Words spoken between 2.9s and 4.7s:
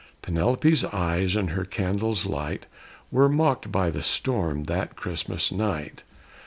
Were mocked by the storm